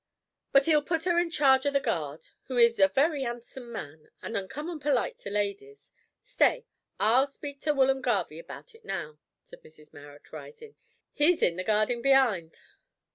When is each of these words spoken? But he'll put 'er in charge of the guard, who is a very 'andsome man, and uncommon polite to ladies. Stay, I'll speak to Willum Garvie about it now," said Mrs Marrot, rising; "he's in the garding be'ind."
But 0.51 0.65
he'll 0.65 0.81
put 0.81 1.05
'er 1.05 1.19
in 1.19 1.29
charge 1.29 1.67
of 1.67 1.73
the 1.73 1.79
guard, 1.79 2.29
who 2.45 2.57
is 2.57 2.79
a 2.79 2.87
very 2.87 3.23
'andsome 3.23 3.71
man, 3.71 4.09
and 4.23 4.35
uncommon 4.35 4.79
polite 4.79 5.19
to 5.19 5.29
ladies. 5.29 5.91
Stay, 6.23 6.65
I'll 6.99 7.27
speak 7.27 7.61
to 7.61 7.73
Willum 7.75 8.01
Garvie 8.01 8.39
about 8.39 8.73
it 8.73 8.83
now," 8.83 9.19
said 9.43 9.61
Mrs 9.61 9.93
Marrot, 9.93 10.31
rising; 10.33 10.73
"he's 11.13 11.43
in 11.43 11.55
the 11.55 11.63
garding 11.63 12.01
be'ind." 12.01 12.55